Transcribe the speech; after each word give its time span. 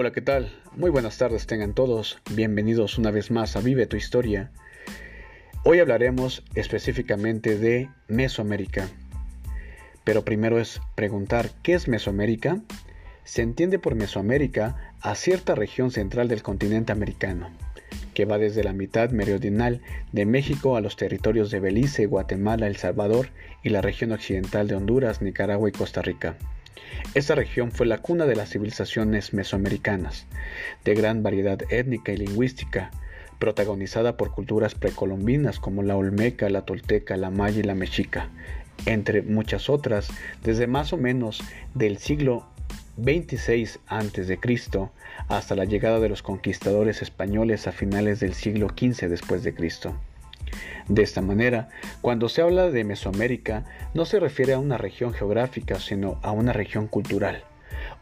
Hola, 0.00 0.12
¿qué 0.12 0.20
tal? 0.20 0.52
Muy 0.76 0.90
buenas 0.90 1.18
tardes 1.18 1.48
tengan 1.48 1.74
todos. 1.74 2.20
Bienvenidos 2.30 2.98
una 2.98 3.10
vez 3.10 3.32
más 3.32 3.56
a 3.56 3.60
Vive 3.60 3.86
tu 3.86 3.96
Historia. 3.96 4.52
Hoy 5.64 5.80
hablaremos 5.80 6.44
específicamente 6.54 7.58
de 7.58 7.90
Mesoamérica. 8.06 8.86
Pero 10.04 10.24
primero 10.24 10.60
es 10.60 10.80
preguntar, 10.94 11.50
¿qué 11.64 11.74
es 11.74 11.88
Mesoamérica? 11.88 12.60
Se 13.24 13.42
entiende 13.42 13.80
por 13.80 13.96
Mesoamérica 13.96 14.94
a 15.00 15.16
cierta 15.16 15.56
región 15.56 15.90
central 15.90 16.28
del 16.28 16.44
continente 16.44 16.92
americano, 16.92 17.50
que 18.14 18.24
va 18.24 18.38
desde 18.38 18.62
la 18.62 18.74
mitad 18.74 19.10
meridional 19.10 19.80
de 20.12 20.26
México 20.26 20.76
a 20.76 20.80
los 20.80 20.94
territorios 20.94 21.50
de 21.50 21.58
Belice, 21.58 22.06
Guatemala, 22.06 22.68
El 22.68 22.76
Salvador 22.76 23.30
y 23.64 23.70
la 23.70 23.80
región 23.80 24.12
occidental 24.12 24.68
de 24.68 24.76
Honduras, 24.76 25.22
Nicaragua 25.22 25.68
y 25.68 25.72
Costa 25.72 26.02
Rica. 26.02 26.36
Esta 27.14 27.34
región 27.34 27.72
fue 27.72 27.86
la 27.86 27.98
cuna 27.98 28.26
de 28.26 28.36
las 28.36 28.50
civilizaciones 28.50 29.32
mesoamericanas, 29.32 30.26
de 30.84 30.94
gran 30.94 31.22
variedad 31.22 31.58
étnica 31.70 32.12
y 32.12 32.18
lingüística, 32.18 32.90
protagonizada 33.38 34.16
por 34.16 34.32
culturas 34.32 34.74
precolombinas 34.74 35.60
como 35.60 35.82
la 35.82 35.96
olmeca, 35.96 36.48
la 36.50 36.62
tolteca, 36.62 37.16
la 37.16 37.30
maya 37.30 37.60
y 37.60 37.62
la 37.62 37.74
mexica, 37.74 38.28
entre 38.86 39.22
muchas 39.22 39.70
otras, 39.70 40.08
desde 40.42 40.66
más 40.66 40.92
o 40.92 40.96
menos 40.96 41.42
del 41.74 41.98
siglo 41.98 42.46
26 42.96 43.78
a.C. 43.86 44.38
hasta 45.28 45.54
la 45.54 45.64
llegada 45.64 46.00
de 46.00 46.08
los 46.08 46.22
conquistadores 46.22 47.00
españoles 47.00 47.66
a 47.66 47.72
finales 47.72 48.18
del 48.20 48.34
siglo 48.34 48.68
XV 48.68 49.08
después 49.08 49.44
de 49.44 49.54
Cristo. 49.54 49.94
De 50.88 51.02
esta 51.02 51.20
manera, 51.20 51.68
cuando 52.00 52.28
se 52.28 52.42
habla 52.42 52.70
de 52.70 52.84
Mesoamérica, 52.84 53.64
no 53.94 54.04
se 54.04 54.20
refiere 54.20 54.54
a 54.54 54.58
una 54.58 54.78
región 54.78 55.12
geográfica, 55.12 55.78
sino 55.80 56.18
a 56.22 56.32
una 56.32 56.52
región 56.52 56.86
cultural, 56.86 57.44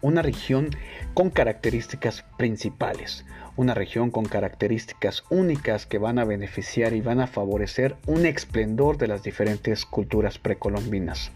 una 0.02 0.22
región 0.22 0.70
con 1.14 1.30
características 1.30 2.24
principales, 2.36 3.24
una 3.56 3.74
región 3.74 4.10
con 4.10 4.26
características 4.26 5.24
únicas 5.30 5.86
que 5.86 5.98
van 5.98 6.18
a 6.18 6.24
beneficiar 6.24 6.92
y 6.92 7.00
van 7.00 7.20
a 7.20 7.26
favorecer 7.26 7.96
un 8.06 8.26
esplendor 8.26 8.98
de 8.98 9.08
las 9.08 9.22
diferentes 9.22 9.84
culturas 9.84 10.38
precolombinas. 10.38 11.32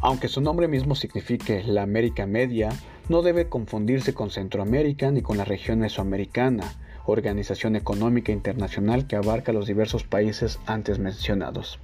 Aunque 0.00 0.28
su 0.28 0.40
nombre 0.40 0.68
mismo 0.68 0.94
signifique 0.94 1.64
la 1.64 1.82
América 1.82 2.26
Media, 2.26 2.68
no 3.08 3.22
debe 3.22 3.48
confundirse 3.48 4.14
con 4.14 4.30
Centroamérica 4.30 5.10
ni 5.10 5.22
con 5.22 5.38
la 5.38 5.44
región 5.44 5.80
mesoamericana, 5.80 6.74
organización 7.10 7.74
económica 7.74 8.32
internacional 8.32 9.06
que 9.06 9.16
abarca 9.16 9.52
los 9.52 9.66
diversos 9.66 10.04
países 10.04 10.58
antes 10.66 10.98
mencionados. 10.98 11.78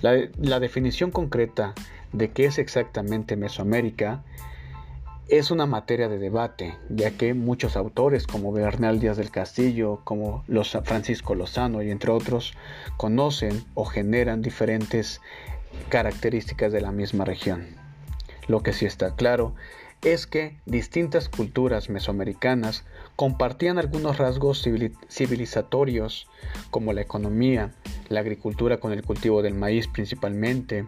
La, 0.00 0.60
definición 0.60 1.10
concreta 1.10 1.74
de 2.12 2.30
qué 2.30 2.46
es 2.46 2.58
exactamente 2.58 3.36
Mesoamérica 3.36 4.22
es 5.28 5.50
una 5.50 5.66
materia 5.66 6.08
de 6.08 6.18
debate, 6.18 6.74
ya 6.88 7.12
que 7.12 7.34
muchos 7.34 7.76
autores 7.76 8.26
como 8.26 8.52
Bernal 8.52 8.98
Díaz 8.98 9.16
del 9.16 9.30
Castillo, 9.30 10.00
como 10.04 10.42
los 10.48 10.76
Francisco 10.84 11.34
Lozano 11.34 11.82
y 11.82 11.90
entre 11.90 12.10
otros, 12.10 12.54
conocen 12.96 13.64
o 13.74 13.84
generan 13.84 14.42
diferentes 14.42 15.20
características 15.88 16.72
de 16.72 16.80
la 16.80 16.90
misma 16.90 17.24
región. 17.24 17.66
Lo 18.48 18.62
que 18.62 18.72
sí 18.72 18.86
está 18.86 19.14
claro 19.14 19.54
es 20.02 20.26
que 20.26 20.56
distintas 20.64 21.28
culturas 21.28 21.90
mesoamericanas 21.90 22.84
compartían 23.16 23.78
algunos 23.78 24.18
rasgos 24.18 24.66
civilizatorios 25.08 26.26
como 26.70 26.92
la 26.92 27.02
economía, 27.02 27.74
la 28.08 28.20
agricultura 28.20 28.80
con 28.80 28.92
el 28.92 29.02
cultivo 29.02 29.42
del 29.42 29.54
maíz 29.54 29.88
principalmente, 29.88 30.86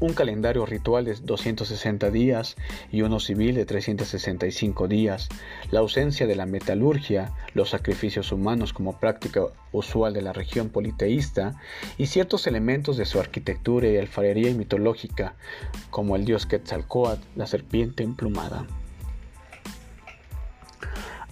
un 0.00 0.14
calendario 0.14 0.66
ritual 0.66 1.04
de 1.04 1.14
260 1.14 2.10
días 2.10 2.56
y 2.90 3.02
uno 3.02 3.20
civil 3.20 3.54
de 3.54 3.64
365 3.64 4.88
días, 4.88 5.28
la 5.70 5.80
ausencia 5.80 6.26
de 6.26 6.36
la 6.36 6.46
metalurgia, 6.46 7.32
los 7.54 7.70
sacrificios 7.70 8.32
humanos 8.32 8.72
como 8.72 8.98
práctica 8.98 9.42
usual 9.72 10.12
de 10.14 10.22
la 10.22 10.32
región 10.32 10.68
politeísta 10.68 11.54
y 11.98 12.06
ciertos 12.06 12.46
elementos 12.46 12.96
de 12.96 13.06
su 13.06 13.20
arquitectura 13.20 13.88
y 13.88 13.96
alfarería 13.96 14.52
mitológica, 14.54 15.34
como 15.90 16.16
el 16.16 16.24
dios 16.24 16.46
Quetzalcoatl, 16.46 17.22
la 17.36 17.46
serpiente 17.46 18.02
emplumada. 18.02 18.66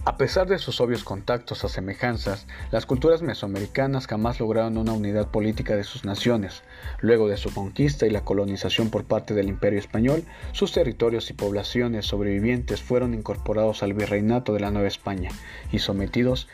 A 0.03 0.17
pesar 0.17 0.47
de 0.47 0.57
sus 0.57 0.81
obvios 0.81 1.03
contactos 1.03 1.63
o 1.63 1.69
semejanzas, 1.69 2.47
las 2.71 2.87
culturas 2.87 3.21
mesoamericanas 3.21 4.07
jamás 4.07 4.39
lograron 4.39 4.79
una 4.79 4.93
unidad 4.93 5.27
política 5.27 5.75
de 5.75 5.83
sus 5.83 6.05
naciones. 6.05 6.63
Luego 7.01 7.27
de 7.27 7.37
su 7.37 7.53
conquista 7.53 8.07
y 8.07 8.09
la 8.09 8.23
colonización 8.23 8.89
por 8.89 9.03
parte 9.03 9.35
del 9.35 9.47
Imperio 9.47 9.77
Español, 9.77 10.23
sus 10.53 10.71
territorios 10.71 11.29
y 11.29 11.33
poblaciones 11.33 12.07
sobrevivientes 12.07 12.81
fueron 12.81 13.13
incorporados 13.13 13.83
al 13.83 13.93
virreinato 13.93 14.53
de 14.53 14.61
la 14.61 14.71
Nueva 14.71 14.87
España 14.87 15.29
y 15.71 15.77
sometidos 15.77 16.47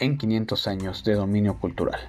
en 0.00 0.18
500 0.18 0.66
años 0.66 1.04
de 1.04 1.14
dominio 1.14 1.60
cultural. 1.60 2.00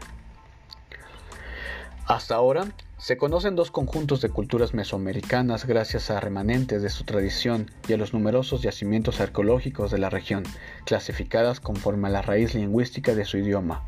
Hasta 2.07 2.33
ahora, 2.33 2.65
se 3.01 3.17
conocen 3.17 3.55
dos 3.55 3.71
conjuntos 3.71 4.21
de 4.21 4.29
culturas 4.29 4.75
mesoamericanas 4.75 5.65
gracias 5.65 6.11
a 6.11 6.19
remanentes 6.19 6.83
de 6.83 6.89
su 6.91 7.03
tradición 7.03 7.71
y 7.87 7.93
a 7.93 7.97
los 7.97 8.13
numerosos 8.13 8.61
yacimientos 8.61 9.19
arqueológicos 9.19 9.89
de 9.89 9.97
la 9.97 10.11
región, 10.11 10.43
clasificadas 10.85 11.59
conforme 11.59 12.09
a 12.09 12.11
la 12.11 12.21
raíz 12.21 12.53
lingüística 12.53 13.15
de 13.15 13.25
su 13.25 13.39
idioma. 13.39 13.87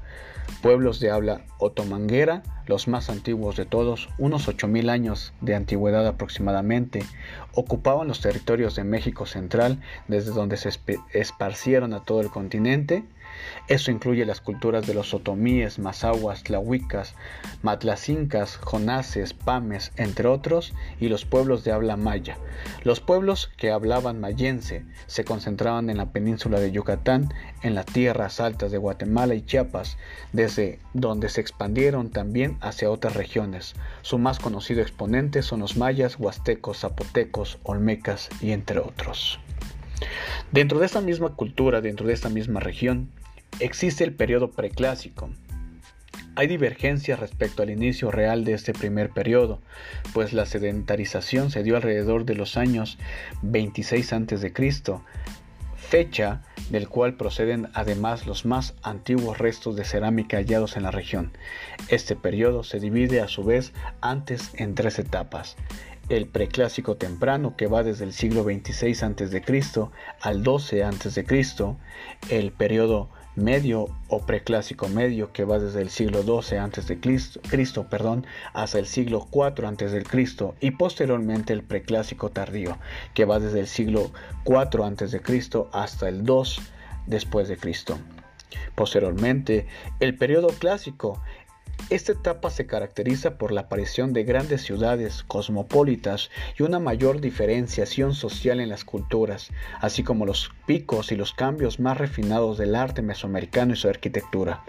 Pueblos 0.64 1.00
de 1.00 1.12
habla 1.12 1.42
otomanguera, 1.60 2.42
los 2.66 2.88
más 2.88 3.12
antiguos 3.12 3.56
de 3.56 3.66
todos, 3.66 4.10
unos 4.18 4.48
8.000 4.48 4.90
años 4.90 5.32
de 5.42 5.54
antigüedad 5.54 6.08
aproximadamente, 6.08 7.04
ocupaban 7.54 8.08
los 8.08 8.20
territorios 8.20 8.76
de 8.76 8.84
México 8.84 9.28
Central, 9.28 9.80
desde 10.08 10.32
donde 10.32 10.58
se 10.58 10.72
esparcieron 11.14 11.94
a 11.94 12.04
todo 12.04 12.22
el 12.22 12.30
continente 12.30 13.04
eso 13.68 13.92
incluye 13.92 14.26
las 14.26 14.42
culturas 14.42 14.86
de 14.86 14.94
los 14.94 15.14
otomíes, 15.14 15.80
mazahuas, 15.80 16.44
tlahuicas, 16.44 17.16
matlacincas, 17.62 18.58
jonases, 18.58 19.34
pames, 19.34 19.92
entre 19.96 20.28
otros, 20.28 20.74
y 21.00 21.10
los 21.10 21.26
pueblos 21.26 21.64
de 21.64 21.72
habla 21.72 21.98
maya. 21.98 22.38
Los 22.84 23.00
pueblos 23.00 23.52
que 23.58 23.72
hablaban 23.72 24.20
mayense 24.20 24.86
se 25.08 25.24
concentraban 25.24 25.90
en 25.90 25.98
la 25.98 26.12
península 26.12 26.60
de 26.60 26.72
Yucatán, 26.72 27.34
en 27.62 27.76
las 27.76 27.86
tierras 27.86 28.40
altas 28.40 28.72
de 28.72 28.78
Guatemala 28.78 29.36
y 29.36 29.42
Chiapas, 29.42 29.98
desde 30.32 30.80
donde 30.94 31.30
se 31.30 31.42
expandieron 31.42 32.10
también 32.10 32.58
hacia 32.62 32.90
otras 32.90 33.16
regiones. 33.16 33.76
Su 34.02 34.18
más 34.18 34.40
conocido 34.40 34.82
exponente 34.82 35.42
son 35.42 35.62
los 35.62 35.78
mayas, 35.78 36.18
huastecos, 36.20 36.80
zapotecos, 36.80 37.60
olmecas 37.64 38.30
y 38.42 38.52
entre 38.52 38.80
otros. 38.80 39.40
Dentro 40.52 40.80
de 40.80 40.86
esta 40.86 41.02
misma 41.02 41.36
cultura, 41.36 41.82
dentro 41.82 42.08
de 42.08 42.14
esta 42.14 42.30
misma 42.30 42.60
región, 42.60 43.10
existe 43.60 44.04
el 44.04 44.14
periodo 44.14 44.52
preclásico. 44.52 45.30
Hay 46.36 46.48
divergencias 46.48 47.20
respecto 47.20 47.62
al 47.62 47.70
inicio 47.70 48.10
real 48.10 48.44
de 48.44 48.54
este 48.54 48.74
primer 48.74 49.12
periodo, 49.12 49.62
pues 50.14 50.34
la 50.34 50.48
sedentarización 50.48 51.52
se 51.52 51.62
dio 51.62 51.76
alrededor 51.76 52.26
de 52.26 52.34
los 52.34 52.58
años 52.58 52.98
26 53.44 54.14
a.C., 54.14 54.54
fecha 55.76 56.42
del 56.72 56.90
cual 56.90 57.18
proceden 57.18 57.70
además 57.76 58.26
los 58.26 58.46
más 58.46 58.74
antiguos 58.82 59.38
restos 59.38 59.76
de 59.76 59.86
cerámica 59.86 60.38
hallados 60.38 60.76
en 60.76 60.84
la 60.84 60.92
región. 60.92 61.34
Este 61.88 62.16
periodo 62.16 62.64
se 62.64 62.80
divide 62.80 63.22
a 63.22 63.28
su 63.28 63.44
vez 63.44 63.74
antes 64.02 64.52
en 64.56 64.74
tres 64.74 64.98
etapas 64.98 65.56
el 66.10 66.28
preclásico 66.28 66.98
temprano 66.98 67.56
que 67.56 67.68
va 67.68 67.84
desde 67.84 68.06
el 68.06 68.14
siglo 68.14 68.44
26 68.44 69.04
a.C. 69.04 69.44
al 70.22 70.44
12 70.44 70.84
a.C., 70.84 71.26
el 72.30 72.52
periodo 72.52 73.10
medio 73.36 73.88
o 74.08 74.20
preclásico 74.26 74.88
medio 74.88 75.32
que 75.32 75.46
va 75.46 75.60
desde 75.60 75.82
el 75.82 75.90
siglo 75.90 76.24
12 76.24 76.60
a.C. 76.60 77.00
Cristo, 77.00 77.88
perdón, 77.90 78.26
hasta 78.54 78.80
el 78.80 78.86
siglo 78.86 79.28
4 79.30 79.68
a.C. 79.68 80.04
y 80.60 80.72
posteriormente 80.72 81.54
el 81.54 81.64
preclásico 81.64 82.30
tardío 82.30 82.78
que 83.14 83.26
va 83.26 83.40
desde 83.40 83.60
el 83.60 83.68
siglo 83.68 84.12
4 84.44 84.86
a.C. 84.86 85.22
hasta 85.72 86.10
el 86.10 86.24
2 86.26 86.62
después 87.08 87.48
de 87.48 87.58
Cristo. 87.58 87.98
Posteriormente, 88.76 89.68
el 90.00 90.16
periodo 90.16 90.48
clásico 90.50 91.22
esta 91.90 92.14
etapa 92.14 92.50
se 92.50 92.66
caracteriza 92.66 93.38
por 93.38 93.52
la 93.52 93.62
aparición 93.62 94.14
de 94.14 94.24
grandes 94.24 94.62
ciudades 94.64 95.24
cosmopolitas 95.24 96.32
y 96.58 96.64
una 96.64 96.80
mayor 96.80 97.22
diferenciación 97.22 98.16
social 98.16 98.60
en 98.60 98.70
las 98.70 98.84
culturas, 98.84 99.52
así 99.80 100.02
como 100.02 100.26
los 100.26 100.52
picos 100.66 101.12
y 101.12 101.16
los 101.16 101.34
cambios 101.34 101.80
más 101.80 101.98
refinados 101.98 102.58
del 102.58 102.76
arte 102.76 103.02
mesoamericano 103.02 103.74
y 103.74 103.76
su 103.76 103.90
arquitectura. 103.90 104.64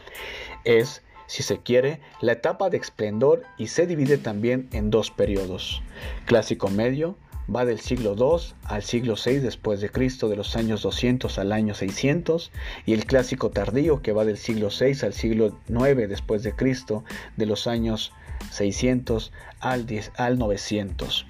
Es, 0.64 1.02
si 1.26 1.42
se 1.42 1.58
quiere, 1.58 2.00
la 2.20 2.32
etapa 2.32 2.68
de 2.68 2.78
esplendor 2.78 3.44
y 3.56 3.68
se 3.68 3.86
divide 3.86 4.18
también 4.18 4.68
en 4.72 4.90
dos 4.90 5.10
periodos, 5.10 5.82
clásico 6.26 6.68
medio 6.68 7.16
va 7.54 7.64
del 7.64 7.80
siglo 7.80 8.14
II 8.16 8.54
al 8.64 8.82
siglo 8.82 9.14
VI 9.22 9.38
después 9.38 9.80
de 9.80 9.90
Cristo, 9.90 10.28
de 10.28 10.36
los 10.36 10.56
años 10.56 10.82
200 10.82 11.38
al 11.38 11.52
año 11.52 11.74
600, 11.74 12.50
y 12.86 12.92
el 12.92 13.06
clásico 13.06 13.50
tardío 13.50 14.02
que 14.02 14.12
va 14.12 14.24
del 14.24 14.38
siglo 14.38 14.68
VI 14.68 15.06
al 15.06 15.12
siglo 15.12 15.58
IX 15.68 16.08
después 16.08 16.42
de 16.42 16.54
Cristo, 16.54 17.04
de 17.36 17.46
los 17.46 17.66
años 17.66 18.12
600 18.50 19.32
al, 19.60 19.86
al 20.16 20.38
900. 20.38 21.26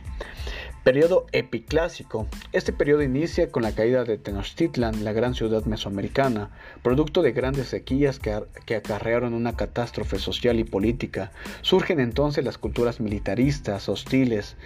Periodo 0.84 1.24
epiclásico. 1.32 2.26
Este 2.52 2.70
periodo 2.74 3.02
inicia 3.02 3.48
con 3.48 3.62
la 3.62 3.72
caída 3.72 4.04
de 4.04 4.18
Tenochtitlan, 4.18 5.02
la 5.02 5.14
gran 5.14 5.34
ciudad 5.34 5.64
mesoamericana, 5.64 6.50
producto 6.82 7.22
de 7.22 7.32
grandes 7.32 7.68
sequías 7.68 8.18
que, 8.18 8.38
que, 8.66 8.76
acarrearon 8.76 9.32
una 9.32 9.56
catástrofe 9.56 10.18
social 10.18 10.60
y 10.60 10.64
política. 10.64 11.32
Surgen 11.62 12.00
entonces 12.00 12.44
las 12.44 12.58
culturas 12.58 13.00
militaristas, 13.00 13.88
hostiles. 13.88 14.56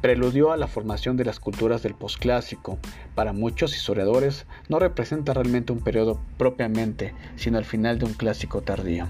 Preludió 0.00 0.50
a 0.50 0.56
la 0.56 0.66
formación 0.66 1.18
de 1.18 1.26
las 1.26 1.40
culturas 1.40 1.82
del 1.82 1.94
posclásico. 1.94 2.78
Para 3.14 3.34
muchos 3.34 3.76
historiadores 3.76 4.46
no 4.70 4.78
representa 4.78 5.34
realmente 5.34 5.72
un 5.72 5.80
periodo 5.80 6.18
propiamente, 6.38 7.12
sino 7.36 7.58
el 7.58 7.66
final 7.66 7.98
de 7.98 8.06
un 8.06 8.14
clásico 8.14 8.62
tardío. 8.62 9.08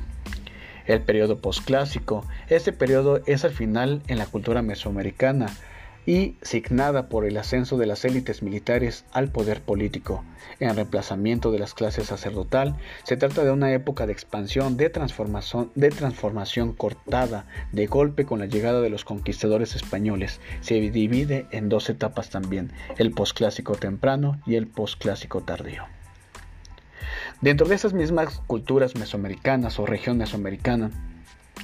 El 0.87 1.00
periodo 1.02 1.38
posclásico. 1.38 2.26
Este 2.48 2.72
periodo 2.72 3.20
es 3.26 3.44
al 3.44 3.52
final 3.52 4.02
en 4.08 4.19
la 4.19 4.26
cultura 4.26 4.62
mesoamericana 4.62 5.46
y 6.06 6.37
signada 6.43 7.08
por 7.08 7.25
el 7.25 7.37
ascenso 7.37 7.76
de 7.76 7.87
las 7.87 8.05
élites 8.05 8.43
militares 8.43 9.05
al 9.12 9.31
poder 9.31 9.61
político. 9.61 10.25
En 10.58 10.75
reemplazamiento 10.75 11.52
de 11.52 11.58
las 11.58 11.75
clases 11.75 12.06
sacerdotal, 12.06 12.76
se 13.05 13.17
trata 13.17 13.44
de 13.44 13.50
una 13.50 13.73
época 13.73 14.06
de 14.06 14.12
expansión, 14.12 14.76
de 14.76 14.91
transformación, 14.91 15.70
de 15.75 15.91
transformación 15.91 16.73
cortada, 16.73 17.47
de 17.73 17.87
golpe 17.87 18.25
con 18.25 18.41
la 18.41 18.47
llegada 18.47 18.81
de 18.81 18.91
los 18.91 19.05
conquistadores 19.05 19.75
españoles. 19.75 20.41
Se 20.61 20.75
divide 20.81 21.47
en 21.50 21.69
dos 21.69 21.88
etapas 21.91 22.31
también, 22.31 22.73
el 22.99 23.12
posclásico 23.12 23.75
temprano 23.75 24.41
y 24.46 24.56
el 24.56 24.67
posclásico 24.67 25.43
tardío. 25.43 25.85
Dentro 27.41 27.67
de 27.67 27.75
esas 27.75 27.94
mismas 27.94 28.41
culturas 28.46 28.96
mesoamericanas 28.96 29.79
o 29.79 29.87
región 29.87 30.19
mesoamericana, 30.19 30.91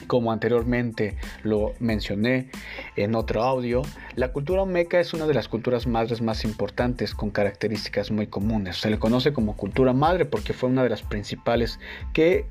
como 0.06 0.32
anteriormente 0.32 1.16
lo 1.42 1.74
mencioné 1.80 2.50
en 2.96 3.14
otro 3.14 3.42
audio, 3.42 3.82
la 4.14 4.32
cultura 4.32 4.62
olmeca 4.62 5.00
es 5.00 5.14
una 5.14 5.26
de 5.26 5.34
las 5.34 5.48
culturas 5.48 5.86
madres 5.86 6.20
más 6.20 6.44
importantes 6.44 7.14
con 7.14 7.30
características 7.30 8.10
muy 8.10 8.26
comunes. 8.26 8.76
Se 8.78 8.90
le 8.90 8.98
conoce 8.98 9.32
como 9.32 9.56
cultura 9.56 9.92
madre 9.92 10.24
porque 10.24 10.52
fue 10.52 10.68
una 10.68 10.82
de 10.82 10.90
las 10.90 11.02
principales 11.02 11.78
que 12.12 12.46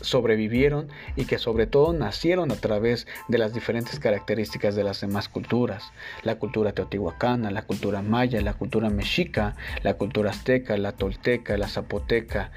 sobrevivieron 0.00 0.88
y 1.16 1.24
que 1.24 1.38
sobre 1.38 1.66
todo 1.66 1.92
nacieron 1.92 2.52
a 2.52 2.56
través 2.56 3.06
de 3.28 3.38
las 3.38 3.52
diferentes 3.52 3.98
características 3.98 4.74
de 4.74 4.84
las 4.84 5.00
demás 5.00 5.28
culturas. 5.28 5.92
La 6.22 6.36
cultura 6.38 6.72
teotihuacana, 6.72 7.50
la 7.50 7.62
cultura 7.62 8.02
maya, 8.02 8.40
la 8.40 8.54
cultura 8.54 8.90
mexica, 8.90 9.56
la 9.82 9.94
cultura 9.94 10.30
azteca, 10.30 10.76
la 10.76 10.92
tolteca, 10.92 11.56
la 11.56 11.68
zapoteca, 11.68 12.50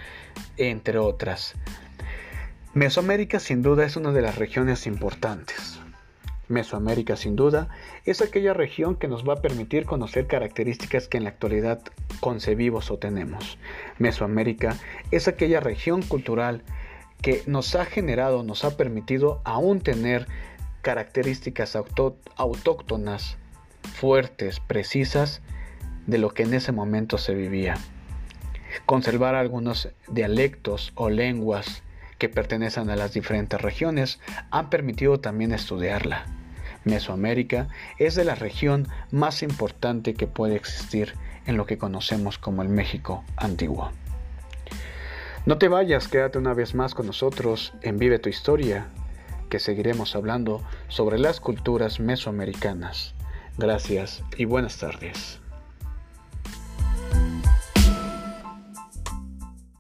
entre 0.58 0.98
otras. 0.98 1.56
Mesoamérica 2.74 3.42
sin 3.42 3.62
duda 3.62 3.84
es 3.84 3.98
una 3.98 4.14
de 4.14 4.22
las 4.22 4.38
regiones 4.38 4.88
importantes. 4.88 5.82
Mesoamérica 6.48 7.18
sin 7.18 7.36
duda 7.36 7.68
es 8.06 8.22
aquella 8.22 8.54
región 8.54 8.96
que 8.96 9.10
nos 9.10 9.28
va 9.28 9.34
a 9.34 9.42
permitir 9.42 9.86
conocer 9.86 10.26
características 10.26 11.10
que 11.10 11.18
en 11.18 11.26
la 11.26 11.32
actualidad 11.32 11.82
concebimos 12.22 12.90
o 12.90 12.98
tenemos. 12.98 13.58
Mesoamérica 14.00 14.78
es 15.12 15.28
aquella 15.28 15.60
región 15.60 16.02
cultural 16.02 16.64
que 17.22 17.44
nos 17.46 17.76
ha 17.76 17.84
generado, 17.84 18.42
nos 18.44 18.64
ha 18.64 18.78
permitido 18.78 19.42
aún 19.44 19.82
tener 19.82 20.28
características 20.82 21.76
autóctonas, 21.76 23.38
fuertes, 23.96 24.62
precisas 24.62 25.42
de 26.08 26.20
lo 26.20 26.30
que 26.30 26.44
en 26.44 26.54
ese 26.54 26.72
momento 26.72 27.18
se 27.18 27.34
vivía. 27.36 27.76
Conservar 28.86 29.36
algunos 29.36 29.90
dialectos 30.08 30.94
o 30.96 31.10
lenguas 31.10 31.84
que 32.22 32.30
pertenecen 32.30 32.88
a 32.92 32.96
las 32.96 33.14
diferentes 33.14 33.60
regiones 33.60 34.20
han 34.52 34.70
permitido 34.70 35.20
también 35.20 35.54
estudiarla. 35.54 36.28
Mesoamérica 36.84 37.70
es 37.98 38.14
de 38.14 38.24
la 38.24 38.36
región 38.36 38.88
más 39.10 39.42
importante 39.42 40.14
que 40.14 40.28
puede 40.28 40.56
existir 40.56 41.16
en 41.48 41.58
lo 41.58 41.66
que 41.66 41.80
conocemos 41.80 42.38
como 42.38 42.62
el 42.62 42.70
México 42.70 43.24
antiguo. 43.38 43.92
No 45.48 45.58
te 45.58 45.68
vayas, 45.68 46.08
quédate 46.08 46.38
una 46.38 46.54
vez 46.54 46.76
más 46.76 46.94
con 46.94 47.08
nosotros 47.08 47.74
en 47.82 47.98
Vive 47.98 48.20
tu 48.20 48.30
Historia, 48.30 48.90
que 49.50 49.58
seguiremos 49.58 50.16
hablando 50.16 50.62
sobre 50.90 51.18
las 51.18 51.40
culturas 51.40 52.00
mesoamericanas. 52.00 53.16
Gracias 53.58 54.24
y 54.38 54.46
buenas 54.46 54.78
tardes. 54.78 55.41